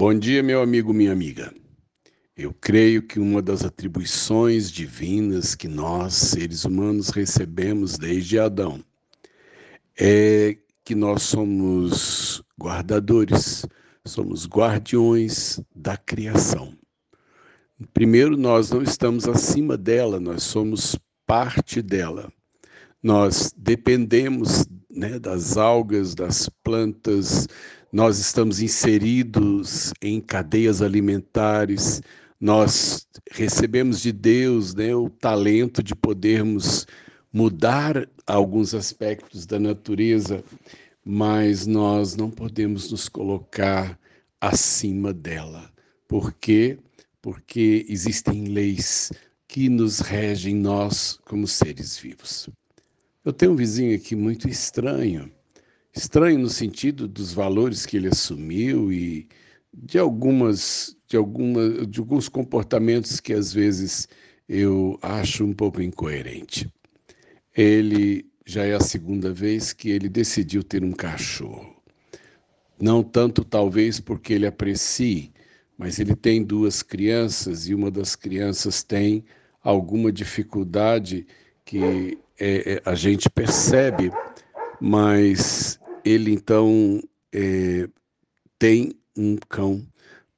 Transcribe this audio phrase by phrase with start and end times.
[0.00, 1.52] Bom dia, meu amigo, minha amiga.
[2.34, 8.82] Eu creio que uma das atribuições divinas que nós, seres humanos, recebemos desde Adão
[10.00, 13.66] é que nós somos guardadores,
[14.06, 16.74] somos guardiões da criação.
[17.92, 20.96] Primeiro, nós não estamos acima dela, nós somos
[21.26, 22.32] parte dela.
[23.02, 27.46] Nós dependemos né, das algas, das plantas,
[27.92, 32.00] nós estamos inseridos em cadeias alimentares,
[32.40, 36.86] nós recebemos de Deus né, o talento de podermos
[37.32, 40.42] mudar alguns aspectos da natureza,
[41.04, 43.98] mas nós não podemos nos colocar
[44.40, 45.70] acima dela.
[46.08, 46.78] Por quê?
[47.20, 49.12] Porque existem leis
[49.46, 52.48] que nos regem nós como seres vivos.
[53.24, 55.30] Eu tenho um vizinho aqui muito estranho,
[55.92, 59.28] estranho no sentido dos valores que ele assumiu e
[59.72, 64.08] de algumas de alguma de alguns comportamentos que às vezes
[64.48, 66.72] eu acho um pouco incoerente.
[67.56, 71.76] Ele já é a segunda vez que ele decidiu ter um cachorro.
[72.80, 75.32] Não tanto talvez porque ele aprecie,
[75.76, 79.24] mas ele tem duas crianças e uma das crianças tem
[79.62, 81.26] alguma dificuldade
[81.64, 84.10] que é, é, a gente percebe,
[84.80, 87.00] mas ele então
[87.32, 87.88] é,
[88.58, 89.86] tem um cão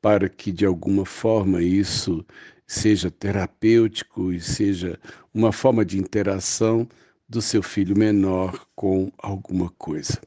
[0.00, 2.24] para que de alguma forma isso
[2.66, 4.98] seja terapêutico e seja
[5.32, 6.88] uma forma de interação
[7.28, 10.20] do seu filho menor com alguma coisa.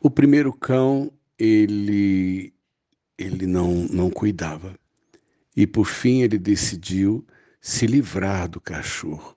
[0.00, 2.52] O primeiro cão, ele
[3.18, 4.74] ele não não cuidava.
[5.56, 7.26] E por fim ele decidiu
[7.60, 9.36] se livrar do cachorro.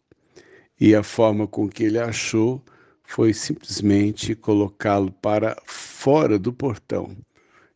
[0.79, 2.63] E a forma com que ele achou
[3.11, 7.13] foi simplesmente colocá-lo para fora do portão.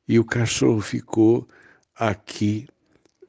[0.08, 1.46] E o cachorro ficou
[1.94, 2.70] aqui,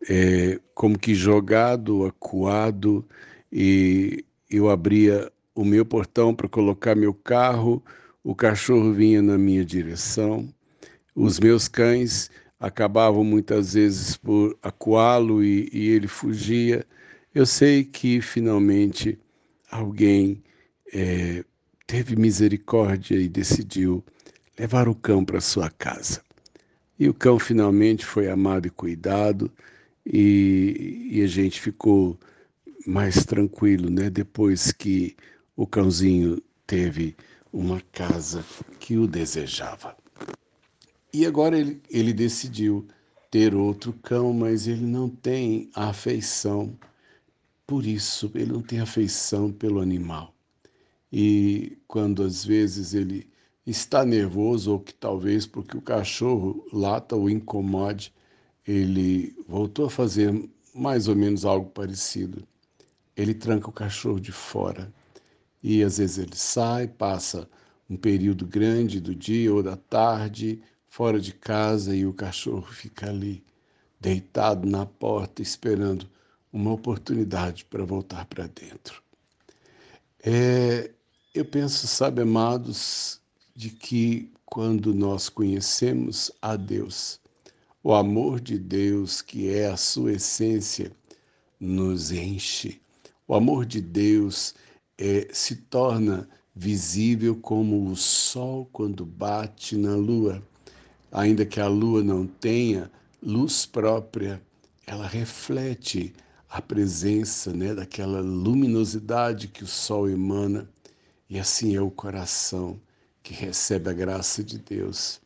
[0.08, 3.04] é, como que jogado, acuado,
[3.50, 7.82] e eu abria o meu portão para colocar meu carro,
[8.22, 10.48] o cachorro vinha na minha direção,
[11.12, 12.30] os meus cães
[12.60, 16.86] acabavam muitas vezes por acuá-lo e, e ele fugia.
[17.34, 19.18] Eu sei que finalmente
[19.72, 20.40] alguém
[20.94, 21.44] é,
[21.86, 24.04] teve misericórdia e decidiu
[24.58, 26.22] levar o cão para sua casa.
[26.98, 29.50] E o cão finalmente foi amado e cuidado,
[30.04, 32.18] e, e, a gente ficou
[32.86, 34.08] mais tranquilo, né?
[34.08, 35.16] Depois que
[35.56, 37.16] o cãozinho teve
[37.52, 38.44] uma casa
[38.78, 39.96] que o desejava.
[41.12, 42.86] E agora ele, ele decidiu
[43.30, 46.78] ter outro cão, mas ele não tem afeição
[47.66, 50.35] por isso, ele não tem afeição pelo animal.
[51.18, 53.26] E quando às vezes ele
[53.66, 58.12] está nervoso, ou que talvez porque o cachorro lata ou incomode,
[58.66, 62.46] ele voltou a fazer mais ou menos algo parecido.
[63.16, 64.92] Ele tranca o cachorro de fora.
[65.62, 67.48] E às vezes ele sai, passa
[67.88, 73.08] um período grande do dia ou da tarde fora de casa e o cachorro fica
[73.08, 73.42] ali,
[73.98, 76.06] deitado na porta, esperando
[76.52, 79.02] uma oportunidade para voltar para dentro.
[80.22, 80.90] É,
[81.38, 83.20] eu penso, sabe, amados,
[83.54, 87.20] de que quando nós conhecemos a Deus,
[87.82, 90.90] o amor de Deus, que é a sua essência,
[91.60, 92.80] nos enche.
[93.28, 94.54] O amor de Deus
[94.96, 100.42] é, se torna visível como o sol quando bate na lua.
[101.12, 102.90] Ainda que a lua não tenha
[103.22, 104.40] luz própria,
[104.86, 106.14] ela reflete
[106.48, 110.66] a presença né, daquela luminosidade que o sol emana,
[111.28, 112.80] e assim é o coração
[113.22, 115.20] que recebe a graça de Deus.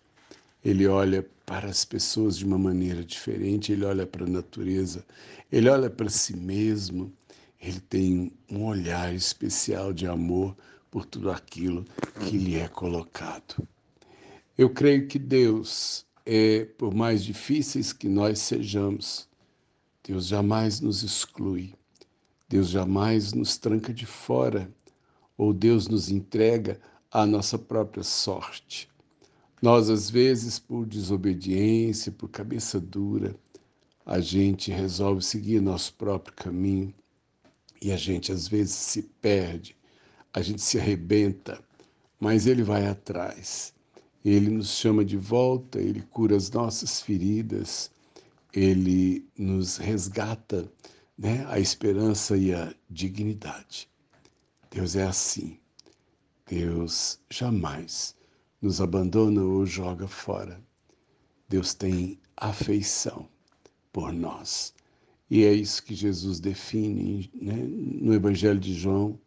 [0.64, 5.04] Ele olha para as pessoas de uma maneira diferente, ele olha para a natureza,
[5.50, 7.12] ele olha para si mesmo,
[7.60, 10.56] ele tem um olhar especial de amor
[10.90, 11.84] por tudo aquilo
[12.20, 13.66] que lhe é colocado.
[14.56, 19.28] Eu creio que Deus, é, por mais difíceis que nós sejamos,
[20.02, 21.74] Deus jamais nos exclui,
[22.48, 24.70] Deus jamais nos tranca de fora,
[25.40, 26.78] ou Deus nos entrega
[27.10, 28.86] à nossa própria sorte.
[29.62, 33.34] Nós, às vezes, por desobediência, por cabeça dura,
[34.04, 36.92] a gente resolve seguir nosso próprio caminho
[37.80, 39.74] e a gente, às vezes, se perde,
[40.30, 41.58] a gente se arrebenta,
[42.20, 43.72] mas Ele vai atrás.
[44.22, 47.90] Ele nos chama de volta, Ele cura as nossas feridas,
[48.52, 50.70] ele nos resgata
[51.16, 53.88] né, a esperança e a dignidade.
[54.70, 55.58] Deus é assim.
[56.46, 58.16] Deus jamais
[58.62, 60.62] nos abandona ou joga fora.
[61.48, 63.28] Deus tem afeição
[63.92, 64.72] por nós.
[65.28, 67.54] E é isso que Jesus define né?
[67.54, 69.18] no Evangelho de João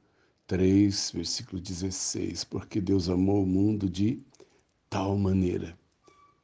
[0.48, 2.46] 3, versículo 16.
[2.46, 4.22] Porque Deus amou o mundo de
[4.90, 5.78] tal maneira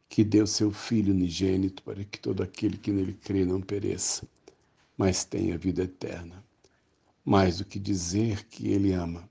[0.10, 4.28] que deu seu Filho unigênito para que todo aquele que nele crê não pereça,
[4.98, 6.44] mas tenha vida eterna.
[7.30, 9.30] Mais do que dizer que ele ama,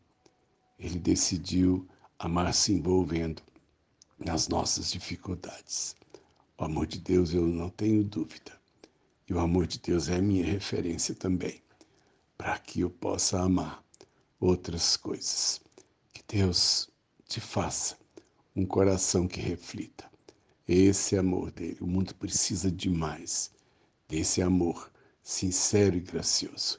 [0.79, 1.85] ele decidiu
[2.17, 3.43] amar se envolvendo
[4.17, 5.97] nas nossas dificuldades.
[6.57, 8.53] O amor de Deus, eu não tenho dúvida.
[9.29, 11.61] E o amor de Deus é minha referência também,
[12.37, 13.85] para que eu possa amar
[14.39, 15.61] outras coisas.
[16.15, 16.89] Que Deus
[17.27, 17.99] te faça
[18.55, 20.09] um coração que reflita
[20.69, 21.79] esse amor dele.
[21.81, 23.51] O mundo precisa demais
[24.07, 24.89] desse amor
[25.21, 26.79] sincero e gracioso.